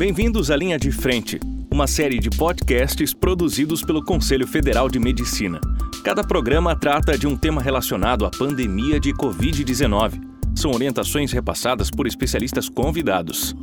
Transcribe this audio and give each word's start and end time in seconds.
Bem-vindos 0.00 0.50
à 0.50 0.56
Linha 0.56 0.78
de 0.78 0.90
Frente, 0.90 1.38
uma 1.70 1.86
série 1.86 2.18
de 2.18 2.30
podcasts 2.30 3.12
produzidos 3.12 3.82
pelo 3.82 4.02
Conselho 4.02 4.46
Federal 4.46 4.88
de 4.88 4.98
Medicina. 4.98 5.60
Cada 6.02 6.24
programa 6.24 6.74
trata 6.74 7.18
de 7.18 7.26
um 7.26 7.36
tema 7.36 7.60
relacionado 7.60 8.24
à 8.24 8.30
pandemia 8.30 8.98
de 8.98 9.12
Covid-19. 9.12 10.18
São 10.56 10.70
orientações 10.70 11.32
repassadas 11.32 11.90
por 11.90 12.06
especialistas 12.06 12.66
convidados. 12.66 13.54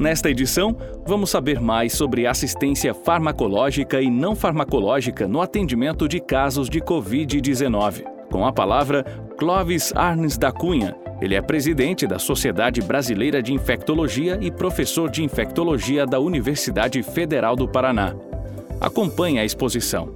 Nesta 0.00 0.28
edição, 0.28 0.76
vamos 1.06 1.30
saber 1.30 1.60
mais 1.60 1.92
sobre 1.92 2.26
assistência 2.26 2.92
farmacológica 2.92 4.02
e 4.02 4.10
não 4.10 4.34
farmacológica 4.34 5.28
no 5.28 5.40
atendimento 5.40 6.08
de 6.08 6.18
casos 6.18 6.68
de 6.68 6.80
Covid-19. 6.80 8.02
Com 8.32 8.44
a 8.44 8.52
palavra, 8.52 9.04
Clóvis 9.38 9.92
Arnes 9.94 10.36
da 10.36 10.50
Cunha. 10.50 11.01
Ele 11.22 11.36
é 11.36 11.40
presidente 11.40 12.04
da 12.04 12.18
Sociedade 12.18 12.82
Brasileira 12.82 13.40
de 13.40 13.52
Infectologia 13.52 14.40
e 14.42 14.50
professor 14.50 15.08
de 15.08 15.22
infectologia 15.22 16.04
da 16.04 16.18
Universidade 16.18 17.00
Federal 17.00 17.54
do 17.54 17.68
Paraná. 17.68 18.12
Acompanhe 18.80 19.38
a 19.38 19.44
exposição. 19.44 20.12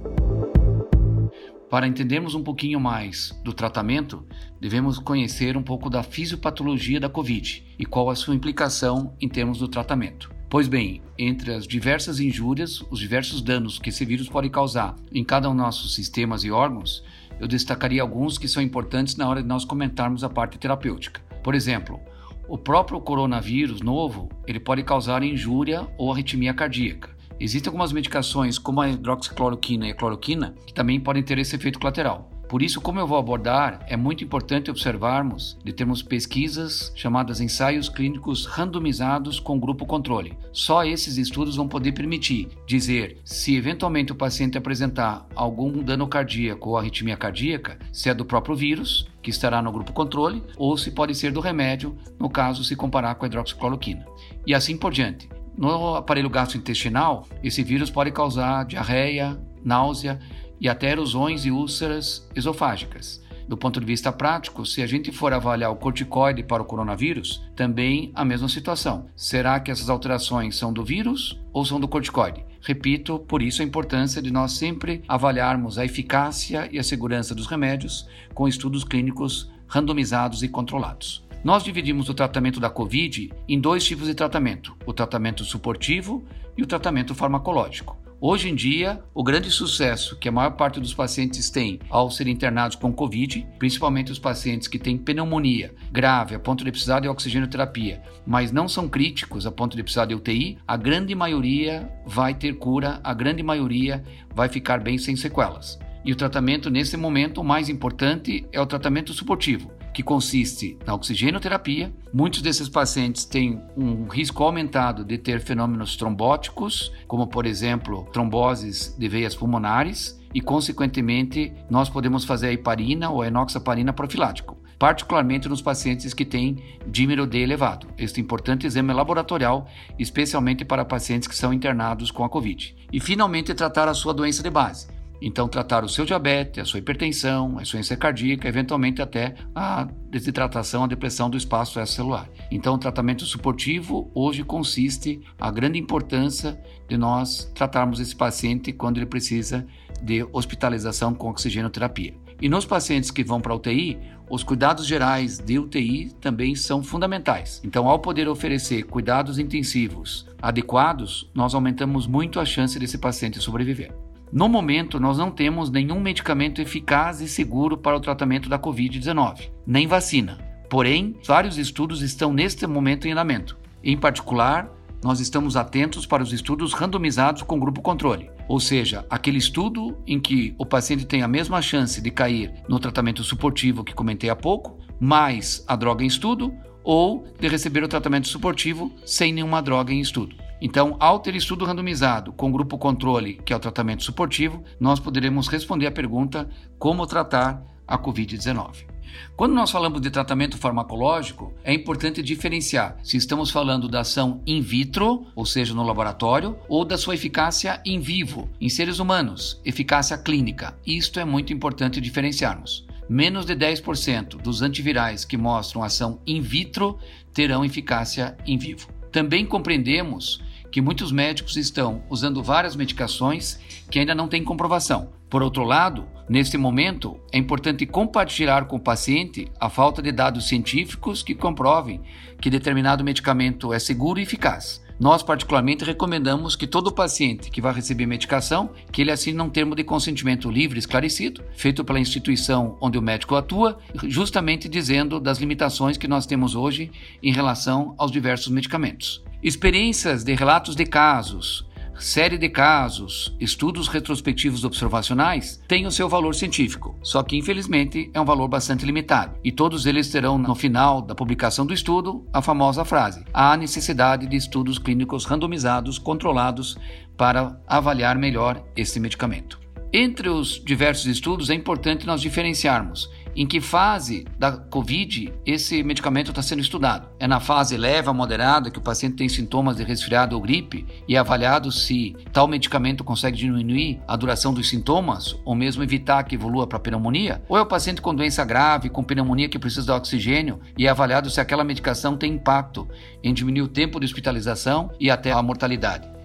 Para 1.69 1.87
entendermos 1.87 2.35
um 2.35 2.43
pouquinho 2.43 2.77
mais 2.77 3.33
do 3.41 3.53
tratamento, 3.53 4.27
devemos 4.59 4.99
conhecer 4.99 5.55
um 5.55 5.63
pouco 5.63 5.89
da 5.89 6.03
fisiopatologia 6.03 6.99
da 6.99 7.07
Covid 7.07 7.63
e 7.79 7.85
qual 7.85 8.09
a 8.09 8.15
sua 8.15 8.35
implicação 8.35 9.15
em 9.21 9.29
termos 9.29 9.59
do 9.59 9.69
tratamento. 9.69 10.29
Pois 10.49 10.67
bem, 10.67 11.01
entre 11.17 11.53
as 11.53 11.65
diversas 11.65 12.19
injúrias, 12.19 12.81
os 12.91 12.99
diversos 12.99 13.41
danos 13.41 13.79
que 13.79 13.91
esse 13.91 14.03
vírus 14.03 14.27
pode 14.27 14.49
causar 14.49 14.93
em 15.13 15.23
cada 15.23 15.49
um 15.49 15.55
dos 15.55 15.63
nossos 15.63 15.95
sistemas 15.95 16.43
e 16.43 16.51
órgãos, 16.51 17.01
eu 17.39 17.47
destacaria 17.47 18.01
alguns 18.01 18.37
que 18.37 18.47
são 18.47 18.61
importantes 18.61 19.15
na 19.15 19.27
hora 19.27 19.41
de 19.41 19.47
nós 19.47 19.65
comentarmos 19.65 20.23
a 20.23 20.29
parte 20.29 20.57
terapêutica. 20.57 21.21
Por 21.43 21.55
exemplo, 21.55 21.99
o 22.47 22.57
próprio 22.57 22.99
coronavírus 23.01 23.81
novo, 23.81 24.29
ele 24.47 24.59
pode 24.59 24.83
causar 24.83 25.23
injúria 25.23 25.87
ou 25.97 26.11
arritmia 26.11 26.53
cardíaca. 26.53 27.09
Existem 27.39 27.69
algumas 27.69 27.91
medicações, 27.91 28.57
como 28.57 28.81
a 28.81 28.89
hidroxicloroquina 28.89 29.87
e 29.87 29.91
a 29.91 29.95
cloroquina, 29.95 30.55
que 30.65 30.73
também 30.73 30.99
podem 30.99 31.21
ter 31.21 31.37
esse 31.37 31.55
efeito 31.55 31.77
colateral. 31.77 32.31
Por 32.47 32.61
isso, 32.61 32.79
como 32.79 32.99
eu 32.99 33.07
vou 33.07 33.17
abordar, 33.17 33.85
é 33.87 33.97
muito 33.97 34.23
importante 34.23 34.71
observarmos 34.71 35.57
de 35.63 35.73
termos 35.73 36.01
pesquisas 36.01 36.93
chamadas 36.95 37.41
ensaios 37.41 37.89
clínicos 37.89 38.45
randomizados 38.45 39.39
com 39.39 39.59
grupo 39.59 39.85
controle. 39.85 40.37
Só 40.53 40.85
esses 40.85 41.17
estudos 41.17 41.57
vão 41.57 41.67
poder 41.67 41.91
permitir 41.91 42.47
dizer 42.65 43.19
se 43.25 43.55
eventualmente 43.55 44.13
o 44.13 44.15
paciente 44.15 44.57
apresentar 44.57 45.27
algum 45.35 45.83
dano 45.83 46.07
cardíaco 46.07 46.69
ou 46.69 46.77
arritmia 46.77 47.17
cardíaca, 47.17 47.77
se 47.91 48.09
é 48.09 48.13
do 48.13 48.23
próprio 48.23 48.55
vírus, 48.55 49.09
que 49.21 49.29
estará 49.29 49.61
no 49.61 49.71
grupo 49.71 49.91
controle, 49.91 50.41
ou 50.55 50.77
se 50.77 50.91
pode 50.91 51.13
ser 51.13 51.33
do 51.33 51.41
remédio, 51.41 51.97
no 52.17 52.29
caso 52.29 52.63
se 52.63 52.77
comparar 52.77 53.15
com 53.15 53.25
a 53.25 53.27
hidroxicloroquina. 53.27 54.05
E 54.45 54.55
assim 54.55 54.77
por 54.77 54.93
diante. 54.93 55.27
No 55.57 55.95
aparelho 55.95 56.29
gastrointestinal, 56.29 57.27
esse 57.43 57.63
vírus 57.63 57.89
pode 57.89 58.11
causar 58.11 58.63
diarreia, 58.63 59.37
náusea 59.65 60.19
e 60.59 60.67
até 60.67 60.91
erosões 60.91 61.45
e 61.45 61.51
úlceras 61.51 62.27
esofágicas. 62.35 63.21
Do 63.47 63.55
ponto 63.55 63.79
de 63.79 63.85
vista 63.85 64.11
prático, 64.11 64.65
se 64.65 64.81
a 64.81 64.87
gente 64.87 65.09
for 65.11 65.31
avaliar 65.31 65.71
o 65.71 65.77
corticoide 65.77 66.43
para 66.43 66.61
o 66.61 66.65
coronavírus, 66.65 67.41
também 67.55 68.11
a 68.13 68.25
mesma 68.25 68.49
situação. 68.49 69.05
Será 69.15 69.57
que 69.59 69.71
essas 69.71 69.89
alterações 69.89 70.57
são 70.57 70.73
do 70.73 70.83
vírus 70.83 71.39
ou 71.53 71.63
são 71.63 71.79
do 71.79 71.87
corticoide? 71.87 72.45
Repito, 72.61 73.19
por 73.19 73.41
isso 73.41 73.61
a 73.61 73.65
importância 73.65 74.21
de 74.21 74.31
nós 74.31 74.51
sempre 74.51 75.01
avaliarmos 75.07 75.77
a 75.77 75.85
eficácia 75.85 76.67
e 76.69 76.77
a 76.77 76.83
segurança 76.83 77.33
dos 77.33 77.47
remédios 77.47 78.05
com 78.33 78.49
estudos 78.49 78.83
clínicos 78.83 79.49
randomizados 79.65 80.43
e 80.43 80.49
controlados. 80.49 81.25
Nós 81.41 81.63
dividimos 81.63 82.09
o 82.09 82.13
tratamento 82.13 82.59
da 82.59 82.69
Covid 82.69 83.31
em 83.47 83.59
dois 83.59 83.85
tipos 83.85 84.07
de 84.07 84.13
tratamento: 84.13 84.75
o 84.85 84.91
tratamento 84.91 85.45
suportivo 85.45 86.25
e 86.57 86.63
o 86.63 86.67
tratamento 86.67 87.15
farmacológico. 87.15 87.96
Hoje 88.19 88.49
em 88.49 88.55
dia, 88.55 88.99
o 89.13 89.23
grande 89.23 89.51
sucesso 89.51 90.17
que 90.17 90.27
a 90.27 90.31
maior 90.31 90.49
parte 90.53 90.79
dos 90.79 90.91
pacientes 90.91 91.51
tem 91.51 91.79
ao 91.87 92.09
serem 92.09 92.33
internados 92.33 92.75
com 92.75 92.91
Covid, 92.91 93.47
principalmente 93.59 94.11
os 94.11 94.17
pacientes 94.17 94.67
que 94.67 94.79
têm 94.79 94.97
pneumonia 94.97 95.71
grave 95.91 96.33
a 96.33 96.39
ponto 96.39 96.65
de 96.65 96.71
precisar 96.71 96.99
de 96.99 97.07
oxigenoterapia, 97.07 98.01
mas 98.25 98.51
não 98.51 98.67
são 98.67 98.89
críticos 98.89 99.45
a 99.45 99.51
ponto 99.51 99.77
de 99.77 99.83
precisar 99.83 100.05
de 100.05 100.15
UTI, 100.15 100.57
a 100.67 100.75
grande 100.75 101.13
maioria 101.13 101.87
vai 102.07 102.33
ter 102.33 102.53
cura, 102.53 102.99
a 103.03 103.13
grande 103.13 103.43
maioria 103.43 104.03
vai 104.33 104.49
ficar 104.49 104.79
bem 104.79 104.97
sem 104.97 105.15
sequelas. 105.15 105.77
E 106.03 106.11
o 106.11 106.15
tratamento 106.15 106.71
nesse 106.71 106.97
momento, 106.97 107.41
o 107.41 107.43
mais 107.43 107.69
importante 107.69 108.47
é 108.51 108.59
o 108.59 108.65
tratamento 108.65 109.13
suportivo, 109.13 109.71
que 109.97 110.03
consiste 110.03 110.77
na 110.85 110.93
oxigenoterapia. 110.93 111.91
Muitos 112.13 112.43
desses 112.43 112.69
pacientes 112.69 113.25
têm 113.25 113.59
um 113.75 114.07
risco 114.07 114.43
aumentado 114.43 115.03
de 115.03 115.17
ter 115.17 115.41
fenômenos 115.41 115.97
trombóticos, 115.97 116.91
como 117.07 117.25
por 117.25 117.47
exemplo 117.47 118.07
tromboses 118.13 118.95
de 118.95 119.07
veias 119.09 119.33
pulmonares, 119.33 120.21
e 120.35 120.39
consequentemente 120.39 121.51
nós 121.67 121.89
podemos 121.89 122.25
fazer 122.25 122.49
a 122.49 122.53
heparina 122.53 123.09
ou 123.09 123.23
a 123.23 123.27
enoxaparina 123.27 123.91
profilático 123.91 124.55
particularmente 124.77 125.49
nos 125.49 125.59
pacientes 125.59 126.13
que 126.13 126.23
têm 126.23 126.63
dímero 126.85 127.25
D 127.25 127.39
elevado. 127.39 127.87
Este 127.97 128.21
importante 128.21 128.67
exame 128.67 128.93
laboratorial, 128.93 129.67
especialmente 129.97 130.63
para 130.63 130.85
pacientes 130.85 131.27
que 131.27 131.35
são 131.35 131.51
internados 131.51 132.11
com 132.11 132.23
a 132.23 132.29
COVID. 132.29 132.75
E 132.93 132.99
finalmente 132.99 133.55
tratar 133.55 133.87
a 133.87 133.95
sua 133.95 134.13
doença 134.13 134.43
de 134.43 134.51
base, 134.51 134.87
então, 135.21 135.47
tratar 135.47 135.83
o 135.83 135.89
seu 135.89 136.05
diabetes, 136.05 136.61
a 136.61 136.65
sua 136.65 136.79
hipertensão, 136.79 137.57
a 137.57 137.61
insuficiência 137.61 137.97
cardíaca, 137.97 138.47
eventualmente 138.47 139.01
até 139.01 139.35
a 139.55 139.87
desidratação, 140.09 140.83
a 140.83 140.87
depressão 140.87 141.29
do 141.29 141.37
espaço 141.37 141.71
extracelular. 141.71 142.29
Então, 142.51 142.75
o 142.75 142.77
tratamento 142.77 143.25
suportivo 143.25 144.11
hoje 144.13 144.43
consiste 144.43 145.19
a 145.39 145.49
grande 145.49 145.79
importância 145.79 146.59
de 146.87 146.97
nós 146.97 147.51
tratarmos 147.55 147.99
esse 147.99 148.15
paciente 148.15 148.71
quando 148.71 148.97
ele 148.97 149.05
precisa 149.05 149.65
de 150.01 150.25
hospitalização 150.31 151.13
com 151.13 151.29
oxigenoterapia. 151.29 152.13
E 152.39 152.47
nos 152.47 152.65
pacientes 152.65 153.09
que 153.09 153.23
vão 153.23 153.41
para 153.41 153.55
UTI, 153.55 153.97
os 154.29 154.43
cuidados 154.43 154.85
gerais 154.85 155.39
de 155.39 155.57
UTI 155.57 156.11
também 156.21 156.53
são 156.53 156.83
fundamentais. 156.83 157.59
Então, 157.63 157.87
ao 157.87 157.97
poder 157.97 158.27
oferecer 158.27 158.83
cuidados 158.83 159.39
intensivos 159.39 160.27
adequados, 160.39 161.31
nós 161.33 161.55
aumentamos 161.55 162.05
muito 162.05 162.39
a 162.39 162.45
chance 162.45 162.77
desse 162.77 162.99
paciente 162.99 163.39
sobreviver. 163.39 163.91
No 164.31 164.49
momento, 164.49 164.99
nós 164.99 165.17
não 165.17 165.31
temos 165.31 165.69
nenhum 165.69 166.01
medicamento 166.01 166.61
eficaz 166.61 167.21
e 167.21 167.29
seguro 167.29 167.77
para 167.77 167.95
o 167.95 167.99
tratamento 167.99 168.49
da 168.49 168.59
Covid-19, 168.59 169.49
nem 169.65 169.87
vacina. 169.87 170.37
Porém, 170.69 171.15
vários 171.25 171.57
estudos 171.57 172.01
estão 172.01 172.33
neste 172.33 172.67
momento 172.67 173.07
em 173.07 173.13
andamento. 173.13 173.57
Em 173.81 173.95
particular, 173.95 174.69
nós 175.01 175.21
estamos 175.21 175.55
atentos 175.55 176.05
para 176.05 176.23
os 176.23 176.33
estudos 176.33 176.73
randomizados 176.73 177.41
com 177.43 177.59
grupo 177.59 177.81
controle, 177.81 178.29
ou 178.49 178.59
seja, 178.59 179.05
aquele 179.09 179.37
estudo 179.37 179.97
em 180.05 180.19
que 180.19 180.53
o 180.57 180.65
paciente 180.65 181.05
tem 181.05 181.21
a 181.21 181.27
mesma 181.27 181.61
chance 181.61 182.01
de 182.01 182.11
cair 182.11 182.51
no 182.67 182.79
tratamento 182.79 183.23
suportivo 183.23 183.83
que 183.83 183.93
comentei 183.93 184.29
há 184.29 184.35
pouco, 184.35 184.77
mais 184.99 185.63
a 185.67 185.75
droga 185.75 186.03
em 186.03 186.07
estudo, 186.07 186.53
ou 186.83 187.25
de 187.39 187.47
receber 187.47 187.83
o 187.83 187.87
tratamento 187.87 188.27
suportivo 188.27 188.91
sem 189.05 189.31
nenhuma 189.31 189.61
droga 189.61 189.93
em 189.93 190.01
estudo. 190.01 190.35
Então, 190.61 190.95
ao 190.99 191.19
ter 191.19 191.35
estudo 191.35 191.65
randomizado 191.65 192.33
com 192.33 192.51
grupo 192.51 192.77
controle, 192.77 193.35
que 193.45 193.53
é 193.53 193.55
o 193.55 193.59
tratamento 193.59 194.03
suportivo, 194.03 194.63
nós 194.79 194.99
poderemos 194.99 195.47
responder 195.47 195.87
à 195.87 195.91
pergunta 195.91 196.49
como 196.79 197.05
tratar 197.05 197.63
a 197.87 197.97
COVID-19. 197.97 198.97
Quando 199.35 199.53
nós 199.53 199.71
falamos 199.71 200.01
de 200.01 200.09
tratamento 200.09 200.57
farmacológico, 200.57 201.53
é 201.63 201.73
importante 201.73 202.21
diferenciar 202.21 202.97
se 203.03 203.17
estamos 203.17 203.49
falando 203.49 203.87
da 203.87 204.01
ação 204.01 204.41
in 204.45 204.61
vitro, 204.61 205.25
ou 205.35 205.45
seja, 205.45 205.73
no 205.73 205.83
laboratório, 205.83 206.57
ou 206.67 206.83
da 206.83 206.97
sua 206.97 207.15
eficácia 207.15 207.81
in 207.85 207.99
vivo, 207.99 208.49
em 208.59 208.69
seres 208.69 208.99
humanos, 208.99 209.61
eficácia 209.63 210.17
clínica. 210.17 210.77
Isto 210.85 211.19
é 211.19 211.25
muito 211.25 211.53
importante 211.53 212.01
diferenciarmos. 212.01 212.85
Menos 213.09 213.45
de 213.45 213.55
10% 213.55 214.41
dos 214.41 214.61
antivirais 214.61 215.23
que 215.23 215.37
mostram 215.37 215.83
ação 215.83 216.19
in 216.27 216.41
vitro 216.41 216.97
terão 217.33 217.63
eficácia 217.63 218.35
in 218.45 218.57
vivo. 218.57 218.89
Também 219.11 219.45
compreendemos 219.45 220.43
que 220.77 220.81
muitos 220.81 221.11
médicos 221.11 221.57
estão 221.57 222.03
usando 222.07 222.43
várias 222.43 222.75
medicações 222.75 223.59
que 223.89 223.97
ainda 223.97 224.13
não 224.13 224.27
têm 224.27 224.43
comprovação. 224.43 225.09
Por 225.27 225.41
outro 225.41 225.63
lado, 225.63 226.07
neste 226.29 226.55
momento, 226.55 227.19
é 227.33 227.39
importante 227.39 227.83
compartilhar 227.87 228.65
com 228.65 228.75
o 228.75 228.79
paciente 228.79 229.51
a 229.59 229.71
falta 229.71 230.03
de 230.03 230.11
dados 230.11 230.47
científicos 230.47 231.23
que 231.23 231.33
comprovem 231.33 232.03
que 232.39 232.51
determinado 232.51 233.03
medicamento 233.03 233.73
é 233.73 233.79
seguro 233.79 234.19
e 234.19 234.21
eficaz. 234.21 234.79
Nós, 234.99 235.21
particularmente, 235.21 235.85
recomendamos 235.85 236.55
que 236.55 236.65
todo 236.65 236.91
paciente 236.91 237.51
que 237.51 237.61
vai 237.61 237.71
receber 237.71 238.07
medicação, 238.07 238.71
que 238.91 239.01
ele 239.01 239.11
assine 239.11 239.39
um 239.39 239.49
termo 239.49 239.75
de 239.75 239.83
consentimento 239.83 240.49
livre 240.49 240.79
esclarecido, 240.79 241.43
feito 241.55 241.85
pela 241.85 241.99
instituição 241.99 242.77
onde 242.81 242.97
o 242.97 243.01
médico 243.01 243.35
atua, 243.35 243.77
justamente 244.05 244.67
dizendo 244.67 245.19
das 245.19 245.37
limitações 245.37 245.97
que 245.97 246.07
nós 246.07 246.25
temos 246.25 246.55
hoje 246.55 246.91
em 247.21 247.31
relação 247.31 247.93
aos 247.97 248.11
diversos 248.11 248.47
medicamentos. 248.47 249.23
Experiências 249.43 250.23
de 250.23 250.33
relatos 250.33 250.75
de 250.75 250.83
casos 250.83 251.66
série 251.99 252.37
de 252.37 252.49
casos, 252.49 253.35
estudos 253.39 253.87
retrospectivos 253.87 254.63
observacionais 254.63 255.61
têm 255.67 255.85
o 255.85 255.91
seu 255.91 256.07
valor 256.07 256.35
científico, 256.35 256.97
só 257.01 257.23
que 257.23 257.37
infelizmente 257.37 258.09
é 258.13 258.21
um 258.21 258.25
valor 258.25 258.47
bastante 258.47 258.85
limitado. 258.85 259.37
E 259.43 259.51
todos 259.51 259.85
eles 259.85 260.09
terão 260.09 260.37
no 260.37 260.55
final 260.55 261.01
da 261.01 261.15
publicação 261.15 261.65
do 261.65 261.73
estudo 261.73 262.25
a 262.31 262.41
famosa 262.41 262.85
frase: 262.85 263.23
há 263.33 263.55
necessidade 263.57 264.27
de 264.27 264.35
estudos 264.35 264.77
clínicos 264.77 265.25
randomizados 265.25 265.97
controlados 265.97 266.77
para 267.17 267.59
avaliar 267.67 268.17
melhor 268.17 268.63
este 268.75 268.99
medicamento. 268.99 269.59
Entre 269.91 270.29
os 270.29 270.61
diversos 270.63 271.05
estudos, 271.05 271.49
é 271.49 271.53
importante 271.53 272.05
nós 272.05 272.21
diferenciarmos 272.21 273.09
em 273.37 273.45
que 273.45 273.61
fase 273.61 274.25
da 274.39 274.51
Covid 274.51 275.31
esse 275.45 275.83
medicamento 275.83 276.31
está 276.31 276.41
sendo 276.41 276.59
estudado. 276.59 277.07
É 277.19 277.27
na 277.27 277.39
fase 277.39 277.77
leve 277.77 278.09
a 278.09 278.13
moderada 278.13 278.71
que 278.71 278.79
o 278.79 278.81
paciente 278.81 279.15
tem 279.15 279.29
sintomas 279.29 279.77
de 279.77 279.83
resfriado 279.83 280.35
ou 280.35 280.41
gripe 280.41 280.85
e 281.07 281.15
é 281.15 281.19
avaliado 281.19 281.71
se 281.71 282.15
tal 282.33 282.47
medicamento 282.47 283.03
consegue 283.03 283.37
diminuir 283.37 284.01
a 284.07 284.15
duração 284.15 284.51
dos 284.51 284.67
sintomas 284.67 285.37
ou 285.45 285.53
mesmo 285.53 285.83
evitar 285.83 286.23
que 286.23 286.33
evolua 286.33 286.65
para 286.65 286.79
pneumonia? 286.79 287.41
Ou 287.47 287.55
é 287.55 287.61
o 287.61 287.65
paciente 287.65 288.01
com 288.01 288.15
doença 288.15 288.43
grave, 288.43 288.89
com 288.89 289.03
pneumonia 289.03 289.47
que 289.47 289.59
precisa 289.59 289.85
de 289.85 289.91
oxigênio 289.91 290.59
e 290.75 290.87
é 290.87 290.89
avaliado 290.89 291.29
se 291.29 291.39
aquela 291.39 291.63
medicação 291.63 292.17
tem 292.17 292.33
impacto 292.33 292.87
em 293.23 293.33
diminuir 293.33 293.61
o 293.61 293.67
tempo 293.67 293.99
de 293.99 294.05
hospitalização 294.05 294.89
e 294.99 295.11
até 295.11 295.31
a 295.31 295.43
mortalidade? 295.43 296.16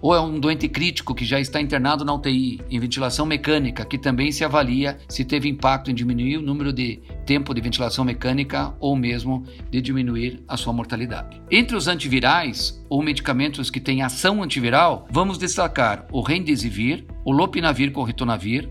Ou 0.00 0.14
é 0.14 0.20
um 0.20 0.38
doente 0.38 0.68
crítico 0.68 1.14
que 1.14 1.24
já 1.24 1.40
está 1.40 1.60
internado 1.60 2.04
na 2.04 2.14
UTI 2.14 2.60
em 2.70 2.78
ventilação 2.78 3.26
mecânica, 3.26 3.84
que 3.84 3.98
também 3.98 4.32
se 4.32 4.44
avalia 4.44 4.98
se 5.08 5.24
teve 5.24 5.48
impacto 5.48 5.90
em 5.90 5.94
diminuir 5.94 6.38
o 6.38 6.42
número 6.42 6.72
de 6.72 7.00
tempo 7.26 7.54
de 7.54 7.60
ventilação 7.60 8.04
mecânica 8.04 8.74
ou 8.80 8.96
mesmo 8.96 9.44
de 9.70 9.80
diminuir 9.80 10.42
a 10.48 10.56
sua 10.56 10.72
mortalidade. 10.72 11.40
Entre 11.50 11.76
os 11.76 11.88
antivirais 11.88 12.84
ou 12.88 13.02
medicamentos 13.02 13.70
que 13.70 13.80
têm 13.80 14.02
ação 14.02 14.42
antiviral, 14.42 15.06
vamos 15.10 15.38
destacar 15.38 16.06
o 16.12 16.20
Remdesivir, 16.20 17.04
o 17.24 17.32
Lopinavir 17.32 17.92
com 17.92 18.02
ritonavir, 18.02 18.68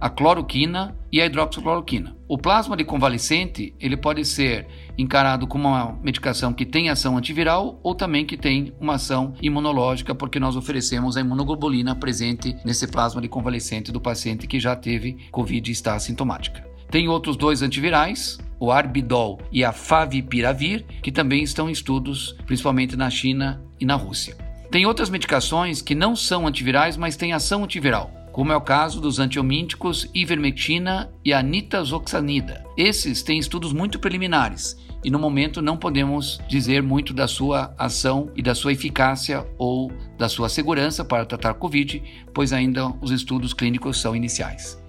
a 0.00 0.08
cloroquina 0.08 0.96
e 1.12 1.20
a 1.20 1.26
hidroxicloroquina. 1.26 2.16
O 2.26 2.38
plasma 2.38 2.76
de 2.76 2.84
convalescente 2.84 3.74
ele 3.78 3.96
pode 3.96 4.24
ser 4.24 4.66
encarado 4.96 5.46
como 5.46 5.68
uma 5.68 5.98
medicação 6.02 6.52
que 6.52 6.64
tem 6.64 6.88
ação 6.88 7.18
antiviral 7.18 7.78
ou 7.82 7.94
também 7.94 8.24
que 8.24 8.36
tem 8.36 8.72
uma 8.80 8.94
ação 8.94 9.34
imunológica, 9.42 10.14
porque 10.14 10.40
nós 10.40 10.56
oferecemos 10.56 11.16
a 11.16 11.20
imunoglobulina 11.20 11.94
presente 11.94 12.56
nesse 12.64 12.86
plasma 12.86 13.20
de 13.20 13.28
convalescente 13.28 13.92
do 13.92 14.00
paciente 14.00 14.46
que 14.46 14.58
já 14.58 14.74
teve 14.74 15.18
Covid 15.30 15.68
e 15.68 15.72
está 15.72 15.94
assintomática. 15.94 16.64
Tem 16.90 17.08
outros 17.08 17.36
dois 17.36 17.62
antivirais, 17.62 18.38
o 18.58 18.70
Arbidol 18.70 19.38
e 19.52 19.64
a 19.64 19.72
Favipiravir, 19.72 20.84
que 21.02 21.12
também 21.12 21.42
estão 21.42 21.68
em 21.68 21.72
estudos, 21.72 22.34
principalmente 22.46 22.96
na 22.96 23.10
China 23.10 23.62
e 23.78 23.84
na 23.84 23.94
Rússia. 23.94 24.36
Tem 24.70 24.86
outras 24.86 25.10
medicações 25.10 25.82
que 25.82 25.94
não 25.94 26.14
são 26.14 26.46
antivirais, 26.46 26.96
mas 26.96 27.16
têm 27.16 27.32
ação 27.32 27.64
antiviral 27.64 28.19
como 28.32 28.52
é 28.52 28.56
o 28.56 28.60
caso 28.60 29.00
dos 29.00 29.18
antiomínticos 29.18 30.08
ivermectina 30.14 31.10
e 31.24 31.32
anitazoxanida. 31.32 32.64
Esses 32.76 33.22
têm 33.22 33.38
estudos 33.38 33.72
muito 33.72 33.98
preliminares 33.98 34.76
e 35.02 35.10
no 35.10 35.18
momento 35.18 35.62
não 35.62 35.76
podemos 35.76 36.40
dizer 36.48 36.82
muito 36.82 37.14
da 37.14 37.26
sua 37.26 37.74
ação 37.78 38.30
e 38.36 38.42
da 38.42 38.54
sua 38.54 38.72
eficácia 38.72 39.46
ou 39.58 39.90
da 40.18 40.28
sua 40.28 40.48
segurança 40.48 41.04
para 41.04 41.24
tratar 41.24 41.54
Covid, 41.54 42.02
pois 42.34 42.52
ainda 42.52 42.88
os 43.00 43.10
estudos 43.10 43.54
clínicos 43.54 44.00
são 44.00 44.14
iniciais. 44.14 44.80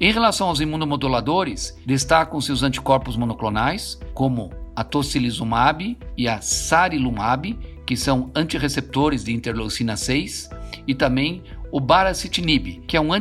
Em 0.00 0.12
relação 0.12 0.48
aos 0.48 0.60
imunomoduladores, 0.60 1.78
destacam-se 1.86 2.50
os 2.50 2.64
anticorpos 2.64 3.16
monoclonais, 3.16 4.00
como 4.12 4.50
a 4.74 4.82
tocilizumab 4.82 5.96
e 6.16 6.26
a 6.26 6.40
sarilumab, 6.40 7.56
que 7.86 7.96
são 7.96 8.30
antireceptores 8.34 9.22
de 9.22 9.32
interleucina 9.32 9.96
6, 9.96 10.50
e 10.88 10.94
também 10.94 11.42
o 11.72 11.80
baricitinib, 11.80 12.84
que 12.86 12.98
é 12.98 13.00
um 13.00 13.12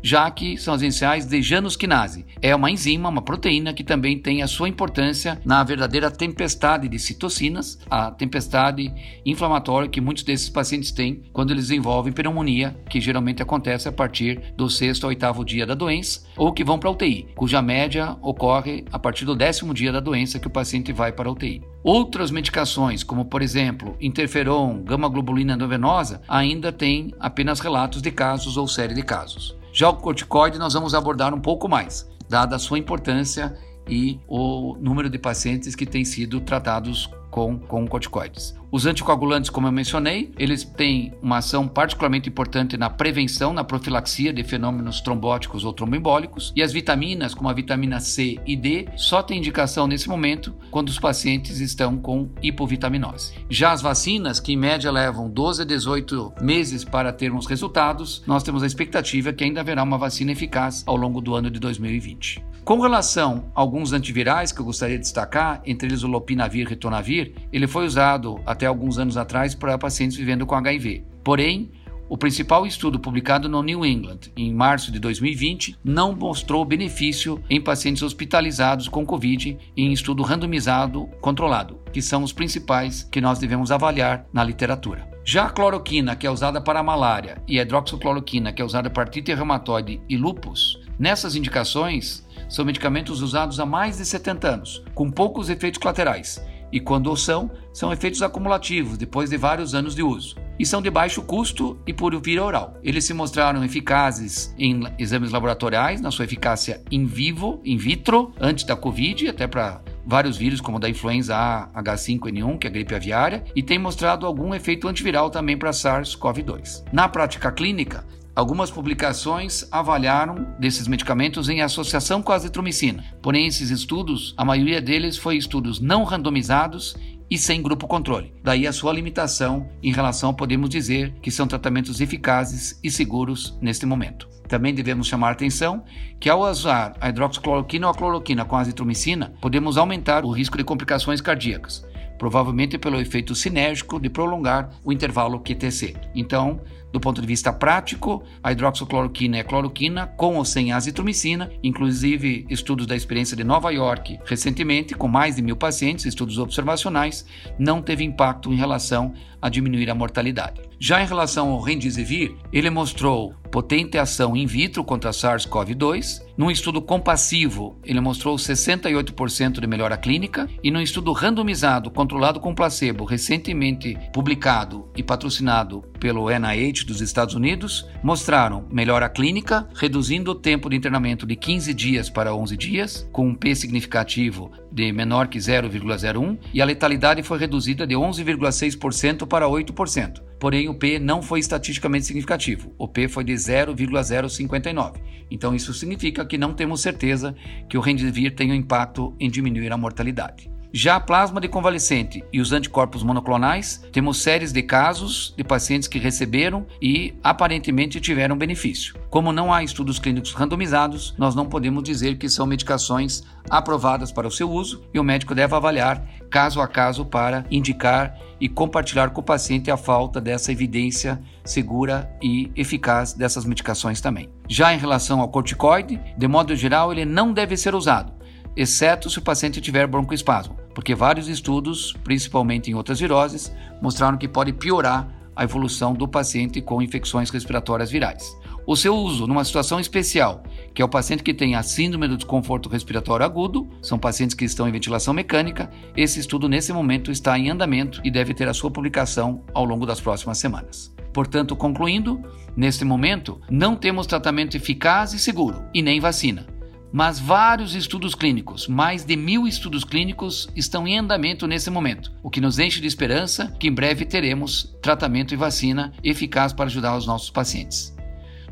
anti-JAK. 0.00 0.20
JAK 0.20 0.58
são 0.58 0.74
as 0.74 0.82
iniciais 0.82 1.26
de 1.26 1.42
janusquinase. 1.42 2.26
É 2.40 2.54
uma 2.54 2.70
enzima, 2.70 3.08
uma 3.08 3.22
proteína 3.22 3.72
que 3.72 3.84
também 3.84 4.18
tem 4.18 4.42
a 4.42 4.46
sua 4.46 4.68
importância 4.68 5.40
na 5.44 5.62
verdadeira 5.62 6.10
tempestade 6.10 6.88
de 6.88 6.98
citocinas, 6.98 7.78
a 7.88 8.10
tempestade 8.10 8.92
inflamatória 9.24 9.88
que 9.88 10.00
muitos 10.00 10.24
desses 10.24 10.48
pacientes 10.48 10.90
têm 10.90 11.22
quando 11.32 11.50
eles 11.50 11.68
desenvolvem 11.68 12.12
pneumonia, 12.12 12.76
que 12.88 13.00
geralmente 13.00 13.42
acontece 13.42 13.88
a 13.88 13.92
partir 13.92 14.40
do 14.56 14.68
sexto 14.68 15.04
ao 15.04 15.10
oitavo 15.10 15.44
dia 15.44 15.66
da 15.66 15.74
doença, 15.74 16.22
ou 16.36 16.52
que 16.52 16.64
vão 16.64 16.78
para 16.78 16.88
a 16.88 16.92
UTI, 16.92 17.28
cuja 17.34 17.62
média 17.62 18.16
ocorre 18.22 18.84
a 18.92 18.98
partir 18.98 19.24
do 19.24 19.36
décimo 19.36 19.74
dia 19.74 19.92
da 19.92 20.00
doença 20.00 20.38
que 20.38 20.46
o 20.46 20.50
paciente 20.50 20.92
vai 20.92 21.12
para 21.12 21.28
a 21.28 21.32
UTI. 21.32 21.62
Outras 21.82 22.30
medicações, 22.30 23.02
como 23.02 23.24
por 23.24 23.40
exemplo 23.40 23.96
interferon, 24.00 24.82
gama-globulina 24.82 25.54
endovenosa, 25.54 26.20
ainda 26.28 26.70
têm 26.70 27.14
apenas 27.18 27.60
relatos 27.60 28.02
de 28.02 28.10
casos 28.10 28.56
ou 28.56 28.68
série 28.68 28.94
de 28.94 29.02
casos. 29.02 29.59
Já 29.72 29.88
o 29.88 29.96
corticoide 29.96 30.58
nós 30.58 30.74
vamos 30.74 30.94
abordar 30.94 31.32
um 31.32 31.40
pouco 31.40 31.68
mais, 31.68 32.08
dada 32.28 32.56
a 32.56 32.58
sua 32.58 32.78
importância 32.78 33.56
e 33.88 34.20
o 34.28 34.76
número 34.80 35.08
de 35.08 35.18
pacientes 35.18 35.74
que 35.74 35.86
têm 35.86 36.04
sido 36.04 36.40
tratados 36.40 37.08
com, 37.30 37.58
com 37.58 37.86
corticoides. 37.86 38.54
Os 38.72 38.86
anticoagulantes, 38.86 39.50
como 39.50 39.66
eu 39.66 39.72
mencionei, 39.72 40.30
eles 40.38 40.62
têm 40.62 41.12
uma 41.20 41.38
ação 41.38 41.66
particularmente 41.66 42.28
importante 42.28 42.76
na 42.76 42.88
prevenção, 42.88 43.52
na 43.52 43.64
profilaxia 43.64 44.32
de 44.32 44.44
fenômenos 44.44 45.00
trombóticos 45.00 45.64
ou 45.64 45.72
tromboembólicos, 45.72 46.52
e 46.54 46.62
as 46.62 46.72
vitaminas, 46.72 47.34
como 47.34 47.48
a 47.48 47.52
vitamina 47.52 47.98
C 47.98 48.38
e 48.46 48.54
D, 48.54 48.86
só 48.96 49.24
têm 49.24 49.38
indicação 49.38 49.88
nesse 49.88 50.08
momento 50.08 50.54
quando 50.70 50.88
os 50.88 51.00
pacientes 51.00 51.58
estão 51.58 51.98
com 51.98 52.30
hipovitaminose. 52.40 53.34
Já 53.48 53.72
as 53.72 53.82
vacinas, 53.82 54.38
que 54.38 54.52
em 54.52 54.56
média 54.56 54.92
levam 54.92 55.28
12 55.28 55.62
a 55.62 55.64
18 55.64 56.34
meses 56.40 56.84
para 56.84 57.12
termos 57.12 57.46
resultados, 57.46 58.22
nós 58.24 58.44
temos 58.44 58.62
a 58.62 58.66
expectativa 58.66 59.32
que 59.32 59.42
ainda 59.42 59.62
haverá 59.62 59.82
uma 59.82 59.98
vacina 59.98 60.30
eficaz 60.30 60.84
ao 60.86 60.94
longo 60.94 61.20
do 61.20 61.34
ano 61.34 61.50
de 61.50 61.58
2020. 61.58 62.50
Com 62.64 62.78
relação 62.78 63.50
a 63.54 63.60
alguns 63.60 63.92
antivirais 63.92 64.52
que 64.52 64.60
eu 64.60 64.64
gostaria 64.64 64.96
de 64.96 65.02
destacar, 65.02 65.60
entre 65.64 65.88
eles 65.88 66.04
o 66.04 66.06
lopinavir 66.06 66.66
e 66.66 66.68
ritonavir, 66.68 67.32
ele 67.52 67.66
foi 67.66 67.84
usado 67.84 68.40
até 68.60 68.66
alguns 68.66 68.98
anos 68.98 69.16
atrás 69.16 69.54
para 69.54 69.78
pacientes 69.78 70.18
vivendo 70.18 70.44
com 70.44 70.54
HIV. 70.54 71.02
Porém, 71.24 71.70
o 72.10 72.18
principal 72.18 72.66
estudo 72.66 73.00
publicado 73.00 73.48
no 73.48 73.62
New 73.62 73.86
England 73.86 74.18
em 74.36 74.52
março 74.52 74.92
de 74.92 74.98
2020 74.98 75.78
não 75.82 76.14
mostrou 76.14 76.62
benefício 76.62 77.42
em 77.48 77.58
pacientes 77.58 78.02
hospitalizados 78.02 78.86
com 78.86 79.06
Covid 79.06 79.56
em 79.74 79.92
estudo 79.92 80.22
randomizado 80.22 81.08
controlado, 81.22 81.78
que 81.90 82.02
são 82.02 82.22
os 82.22 82.34
principais 82.34 83.02
que 83.02 83.20
nós 83.20 83.38
devemos 83.38 83.72
avaliar 83.72 84.26
na 84.30 84.44
literatura. 84.44 85.08
Já 85.24 85.44
a 85.44 85.50
cloroquina, 85.50 86.14
que 86.14 86.26
é 86.26 86.30
usada 86.30 86.60
para 86.60 86.80
a 86.80 86.82
malária, 86.82 87.40
e 87.48 87.58
a 87.58 87.62
hidroxicloroquina, 87.62 88.52
que 88.52 88.60
é 88.60 88.64
usada 88.64 88.90
para 88.90 89.04
artrite 89.04 89.32
reumatoide 89.32 90.02
e 90.06 90.18
lupus, 90.18 90.80
nessas 90.98 91.34
indicações 91.34 92.26
são 92.46 92.64
medicamentos 92.64 93.22
usados 93.22 93.58
há 93.58 93.64
mais 93.64 93.96
de 93.96 94.04
70 94.04 94.48
anos, 94.48 94.84
com 94.94 95.10
poucos 95.10 95.48
efeitos 95.48 95.80
colaterais 95.80 96.42
e 96.72 96.80
quando 96.80 97.10
o 97.10 97.16
são, 97.16 97.50
são 97.72 97.92
efeitos 97.92 98.22
acumulativos 98.22 98.98
depois 98.98 99.30
de 99.30 99.36
vários 99.36 99.74
anos 99.74 99.94
de 99.94 100.02
uso. 100.02 100.36
E 100.58 100.66
são 100.66 100.82
de 100.82 100.90
baixo 100.90 101.22
custo 101.22 101.78
e 101.86 101.92
por 101.92 102.14
via 102.20 102.44
oral. 102.44 102.74
Eles 102.82 103.04
se 103.04 103.14
mostraram 103.14 103.64
eficazes 103.64 104.54
em 104.58 104.82
exames 104.98 105.30
laboratoriais, 105.30 106.02
na 106.02 106.10
sua 106.10 106.26
eficácia 106.26 106.82
in 106.90 107.06
vivo, 107.06 107.60
in 107.64 107.78
vitro, 107.78 108.32
antes 108.38 108.64
da 108.64 108.76
Covid, 108.76 109.28
até 109.28 109.46
para 109.46 109.80
vários 110.06 110.36
vírus, 110.36 110.60
como 110.60 110.78
da 110.78 110.88
influenza 110.88 111.34
A, 111.34 111.82
H5N1, 111.82 112.58
que 112.58 112.66
é 112.66 112.70
a 112.70 112.72
gripe 112.72 112.94
aviária, 112.94 113.44
e 113.56 113.62
tem 113.62 113.78
mostrado 113.78 114.26
algum 114.26 114.54
efeito 114.54 114.86
antiviral 114.86 115.30
também 115.30 115.56
para 115.56 115.70
SARS-CoV-2. 115.70 116.84
Na 116.92 117.08
prática 117.08 117.50
clínica, 117.50 118.04
Algumas 118.40 118.70
publicações 118.70 119.68
avaliaram 119.70 120.46
desses 120.58 120.88
medicamentos 120.88 121.50
em 121.50 121.60
associação 121.60 122.22
com 122.22 122.32
a 122.32 122.36
azitromicina. 122.36 123.04
Porém, 123.20 123.46
esses 123.46 123.68
estudos, 123.68 124.32
a 124.34 124.46
maioria 124.46 124.80
deles 124.80 125.18
foi 125.18 125.36
estudos 125.36 125.78
não 125.78 126.04
randomizados 126.04 126.96
e 127.30 127.36
sem 127.36 127.60
grupo 127.60 127.86
controle. 127.86 128.32
Daí 128.42 128.66
a 128.66 128.72
sua 128.72 128.94
limitação 128.94 129.68
em 129.82 129.92
relação 129.92 130.32
podemos 130.32 130.70
dizer 130.70 131.12
que 131.20 131.30
são 131.30 131.46
tratamentos 131.46 132.00
eficazes 132.00 132.80
e 132.82 132.90
seguros 132.90 133.58
neste 133.60 133.84
momento. 133.84 134.26
Também 134.48 134.74
devemos 134.74 135.06
chamar 135.06 135.32
atenção 135.32 135.84
que 136.18 136.30
ao 136.30 136.40
usar 136.40 136.96
a 136.98 137.10
hidroxicloroquina 137.10 137.86
ou 137.86 137.92
a 137.92 137.94
cloroquina 137.94 138.46
com 138.46 138.56
a 138.56 138.60
azitromicina, 138.60 139.34
podemos 139.42 139.76
aumentar 139.76 140.24
o 140.24 140.30
risco 140.30 140.56
de 140.56 140.64
complicações 140.64 141.20
cardíacas, 141.20 141.84
provavelmente 142.20 142.76
pelo 142.76 143.00
efeito 143.00 143.34
sinérgico 143.34 143.98
de 143.98 144.10
prolongar 144.10 144.68
o 144.84 144.92
intervalo 144.92 145.40
QTC. 145.40 145.96
Então, 146.14 146.60
do 146.92 147.00
ponto 147.00 147.18
de 147.18 147.26
vista 147.26 147.50
prático, 147.50 148.22
a 148.42 148.52
hidroxicloroquina 148.52 149.38
é 149.38 149.42
cloroquina 149.42 150.06
com 150.06 150.36
ou 150.36 150.44
sem 150.44 150.70
azitromicina, 150.70 151.50
inclusive 151.62 152.44
estudos 152.50 152.86
da 152.86 152.94
experiência 152.94 153.34
de 153.34 153.42
Nova 153.42 153.70
York 153.70 154.20
recentemente, 154.26 154.94
com 154.94 155.08
mais 155.08 155.36
de 155.36 155.42
mil 155.42 155.56
pacientes, 155.56 156.04
estudos 156.04 156.36
observacionais, 156.36 157.24
não 157.58 157.80
teve 157.80 158.04
impacto 158.04 158.52
em 158.52 158.56
relação 158.56 159.14
a 159.40 159.48
diminuir 159.48 159.90
a 159.90 159.94
mortalidade. 159.94 160.60
Já 160.78 161.02
em 161.02 161.06
relação 161.06 161.50
ao 161.50 161.60
Remdesivir, 161.60 162.34
ele 162.52 162.70
mostrou 162.70 163.34
potente 163.50 163.98
ação 163.98 164.36
in 164.36 164.46
vitro 164.46 164.82
contra 164.84 165.10
SARS-CoV-2. 165.10 166.22
Num 166.36 166.50
estudo 166.50 166.80
compassivo, 166.80 167.78
ele 167.84 168.00
mostrou 168.00 168.36
68% 168.36 169.60
de 169.60 169.66
melhora 169.66 169.96
clínica. 169.96 170.48
E 170.62 170.70
num 170.70 170.80
estudo 170.80 171.12
randomizado, 171.12 171.90
controlado 171.90 172.40
com 172.40 172.54
placebo, 172.54 173.04
recentemente 173.04 173.98
publicado 174.12 174.88
e 174.96 175.02
patrocinado 175.02 175.82
pelo 175.98 176.30
NIH 176.30 176.84
dos 176.86 177.00
Estados 177.00 177.34
Unidos, 177.34 177.86
mostraram 178.02 178.64
melhora 178.70 179.08
clínica, 179.08 179.68
reduzindo 179.74 180.30
o 180.30 180.34
tempo 180.34 180.70
de 180.70 180.76
internamento 180.76 181.26
de 181.26 181.36
15 181.36 181.74
dias 181.74 182.08
para 182.08 182.34
11 182.34 182.56
dias, 182.56 183.08
com 183.12 183.28
um 183.28 183.34
P 183.34 183.54
significativo 183.54 184.50
de 184.72 184.92
menor 184.92 185.28
que 185.28 185.38
0,01, 185.38 186.38
e 186.52 186.60
a 186.60 186.64
letalidade 186.64 187.22
foi 187.22 187.38
reduzida 187.38 187.86
de 187.86 187.94
11,6% 187.94 189.26
para 189.26 189.46
8% 189.46 190.30
porém 190.40 190.68
o 190.70 190.74
P 190.74 190.98
não 190.98 191.20
foi 191.22 191.38
estatisticamente 191.38 192.06
significativo. 192.06 192.72
O 192.78 192.88
P 192.88 193.06
foi 193.06 193.22
de 193.22 193.34
0,059. 193.36 194.98
Então 195.30 195.54
isso 195.54 195.74
significa 195.74 196.24
que 196.24 196.38
não 196.38 196.54
temos 196.54 196.80
certeza 196.80 197.36
que 197.68 197.76
o 197.76 197.80
Rendivir 197.80 198.34
tem 198.34 198.50
um 198.50 198.54
impacto 198.54 199.14
em 199.20 199.30
diminuir 199.30 199.70
a 199.70 199.76
mortalidade. 199.76 200.50
Já 200.72 200.94
a 200.94 201.00
plasma 201.00 201.40
de 201.40 201.48
convalescente 201.48 202.24
e 202.32 202.40
os 202.40 202.52
anticorpos 202.52 203.02
monoclonais, 203.02 203.82
temos 203.90 204.22
séries 204.22 204.52
de 204.52 204.62
casos 204.62 205.34
de 205.36 205.42
pacientes 205.42 205.88
que 205.88 205.98
receberam 205.98 206.64
e 206.80 207.12
aparentemente 207.24 208.00
tiveram 208.00 208.38
benefício. 208.38 208.94
Como 209.10 209.32
não 209.32 209.52
há 209.52 209.64
estudos 209.64 209.98
clínicos 209.98 210.32
randomizados, 210.32 211.12
nós 211.18 211.34
não 211.34 211.46
podemos 211.46 211.82
dizer 211.82 212.18
que 212.18 212.28
são 212.28 212.46
medicações 212.46 213.24
aprovadas 213.48 214.12
para 214.12 214.28
o 214.28 214.30
seu 214.30 214.48
uso 214.48 214.84
e 214.94 215.00
o 215.00 215.02
médico 215.02 215.34
deve 215.34 215.56
avaliar 215.56 216.06
caso 216.30 216.60
a 216.60 216.68
caso 216.68 217.04
para 217.04 217.44
indicar 217.50 218.16
e 218.40 218.48
compartilhar 218.48 219.10
com 219.10 219.20
o 219.20 219.24
paciente 219.24 219.72
a 219.72 219.76
falta 219.76 220.20
dessa 220.20 220.52
evidência 220.52 221.20
segura 221.44 222.08
e 222.22 222.48
eficaz 222.54 223.12
dessas 223.12 223.44
medicações 223.44 224.00
também. 224.00 224.30
Já 224.48 224.72
em 224.72 224.78
relação 224.78 225.20
ao 225.20 225.28
corticoide, 225.28 226.00
de 226.16 226.28
modo 226.28 226.54
geral, 226.54 226.92
ele 226.92 227.04
não 227.04 227.32
deve 227.32 227.56
ser 227.56 227.74
usado 227.74 228.20
exceto 228.56 229.08
se 229.08 229.18
o 229.18 229.22
paciente 229.22 229.60
tiver 229.60 229.86
broncoespasmo, 229.86 230.56
porque 230.74 230.94
vários 230.94 231.28
estudos, 231.28 231.94
principalmente 232.04 232.70
em 232.70 232.74
outras 232.74 233.00
viroses, 233.00 233.52
mostraram 233.80 234.18
que 234.18 234.28
pode 234.28 234.52
piorar 234.52 235.08
a 235.34 235.44
evolução 235.44 235.94
do 235.94 236.06
paciente 236.06 236.60
com 236.60 236.82
infecções 236.82 237.30
respiratórias 237.30 237.90
virais. 237.90 238.36
O 238.66 238.76
seu 238.76 238.94
uso 238.94 239.26
numa 239.26 239.44
situação 239.44 239.80
especial, 239.80 240.42
que 240.74 240.82
é 240.82 240.84
o 240.84 240.88
paciente 240.88 241.22
que 241.22 241.34
tem 241.34 241.54
a 241.54 241.62
síndrome 241.62 242.06
do 242.06 242.16
desconforto 242.16 242.68
respiratório 242.68 243.24
agudo, 243.24 243.68
são 243.82 243.98
pacientes 243.98 244.34
que 244.34 244.44
estão 244.44 244.68
em 244.68 244.72
ventilação 244.72 245.14
mecânica, 245.14 245.70
esse 245.96 246.20
estudo 246.20 246.48
nesse 246.48 246.72
momento 246.72 247.10
está 247.10 247.38
em 247.38 247.50
andamento 247.50 248.00
e 248.04 248.10
deve 248.10 248.34
ter 248.34 248.48
a 248.48 248.54
sua 248.54 248.70
publicação 248.70 249.42
ao 249.54 249.64
longo 249.64 249.86
das 249.86 250.00
próximas 250.00 250.38
semanas. 250.38 250.94
Portanto, 251.12 251.56
concluindo, 251.56 252.20
neste 252.56 252.84
momento 252.84 253.40
não 253.50 253.74
temos 253.74 254.06
tratamento 254.06 254.56
eficaz 254.56 255.12
e 255.14 255.18
seguro 255.18 255.64
e 255.74 255.82
nem 255.82 255.98
vacina 255.98 256.59
mas 256.92 257.18
vários 257.18 257.74
estudos 257.74 258.14
clínicos, 258.14 258.66
mais 258.66 259.04
de 259.04 259.16
mil 259.16 259.46
estudos 259.46 259.84
clínicos, 259.84 260.48
estão 260.56 260.86
em 260.86 260.98
andamento 260.98 261.46
nesse 261.46 261.70
momento, 261.70 262.12
o 262.22 262.30
que 262.30 262.40
nos 262.40 262.58
enche 262.58 262.80
de 262.80 262.86
esperança 262.86 263.54
que 263.58 263.68
em 263.68 263.72
breve 263.72 264.04
teremos 264.04 264.76
tratamento 264.82 265.32
e 265.32 265.36
vacina 265.36 265.92
eficaz 266.02 266.52
para 266.52 266.66
ajudar 266.66 266.96
os 266.96 267.06
nossos 267.06 267.30
pacientes. 267.30 267.94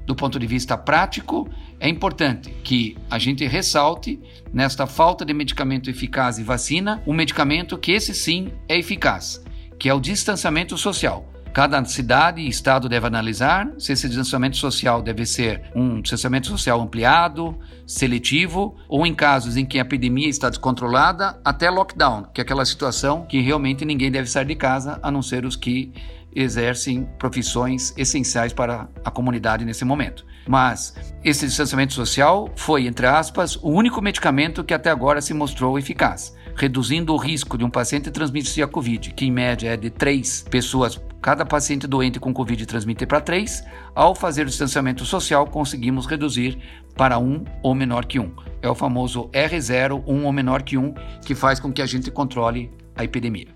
Do 0.07 0.15
ponto 0.15 0.39
de 0.39 0.47
vista 0.47 0.77
prático, 0.77 1.49
é 1.79 1.89
importante 1.89 2.51
que 2.65 2.97
a 3.11 3.19
gente 3.19 3.47
ressalte, 3.47 4.19
nesta 4.53 4.87
falta 4.87 5.25
de 5.25 5.35
medicamento 5.35 5.91
eficaz 5.91 6.39
e 6.39 6.43
vacina, 6.43 7.03
um 7.07 7.13
medicamento 7.13 7.77
que 7.77 7.93
esse 7.93 8.15
sim 8.15 8.51
é 8.67 8.79
eficaz, 8.79 9.45
que 9.79 9.89
é 9.89 9.93
o 9.93 10.01
distanciamento 10.01 10.79
social. 10.79 11.29
Cada 11.53 11.85
cidade 11.85 12.41
e 12.41 12.49
estado 12.49 12.89
deve 12.89 13.07
analisar 13.07 13.69
se 13.79 13.93
esse 13.93 14.07
distanciamento 14.07 14.57
social 14.57 15.03
deve 15.03 15.27
ser 15.27 15.63
um 15.75 16.01
distanciamento 16.01 16.47
social 16.47 16.81
ampliado, 16.81 17.59
seletivo, 17.87 18.77
ou 18.89 19.07
em 19.07 19.15
casos 19.15 19.57
em 19.57 19.65
que 19.65 19.79
a 19.79 19.83
epidemia 19.83 20.29
está 20.29 20.49
descontrolada, 20.49 21.41
até 21.45 21.71
lockdown, 21.71 22.25
que 22.33 22.41
é 22.41 22.43
aquela 22.43 22.65
situação 22.65 23.27
que 23.27 23.41
realmente 23.41 23.85
ninguém 23.85 24.11
deve 24.11 24.29
sair 24.29 24.45
de 24.45 24.55
casa, 24.55 24.99
a 25.03 25.11
não 25.11 25.23
ser 25.23 25.45
os 25.45 25.57
que 25.57 25.93
exercem 26.35 27.09
profissões 27.19 27.93
essenciais 27.97 28.53
para 28.53 28.89
a 29.05 29.11
comunidade 29.11 29.65
nesse 29.65 29.85
momento. 29.85 30.25
Mas 30.47 30.95
esse 31.25 31.47
distanciamento 31.47 31.93
social 31.93 32.49
foi, 32.57 32.87
entre 32.87 33.07
aspas, 33.07 33.57
o 33.57 33.71
único 33.71 34.01
medicamento 34.01 34.65
que 34.65 34.73
até 34.73 34.91
agora 34.91 35.21
se 35.21 35.35
mostrou 35.35 35.79
eficaz, 35.79 36.35
reduzindo 36.59 37.15
o 37.15 37.17
risco 37.17 37.57
de 37.57 37.65
um 37.65 37.71
paciente 37.71 38.11
transmitir 38.11 38.65
a 38.65 38.67
Covid, 38.67 39.15
que 39.15 39.25
em 39.25 39.31
média 39.31 39.71
é 39.71 39.77
de 39.77 39.91
três 39.91 40.43
pessoas 40.51 41.01
cada 41.23 41.47
paciente 41.47 41.87
doente 41.87 42.19
com 42.19 42.35
Covid 42.35 42.67
transmite 42.67 43.07
para 43.07 43.21
3, 43.21 43.65
ao 43.95 44.15
fazer 44.15 44.43
o 44.43 44.47
distanciamento 44.47 45.05
social, 45.05 45.47
conseguimos 45.47 46.07
reduzir 46.07 46.59
para 46.97 47.19
1 47.19 47.45
ou 47.63 47.75
menor 47.75 48.07
que 48.07 48.19
1. 48.19 48.33
É 48.61 48.69
o 48.69 48.75
famoso 48.75 49.29
R0, 49.31 50.03
1 50.05 50.25
ou 50.25 50.33
menor 50.33 50.63
que 50.63 50.77
1, 50.77 50.95
que 51.25 51.35
faz 51.35 51.61
com 51.61 51.73
que 51.73 51.83
a 51.83 51.87
gente 51.87 52.11
controle 52.11 52.71
a 52.97 53.05
epidemia. 53.05 53.49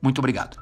Muito 0.00 0.18
obrigado. 0.18 0.56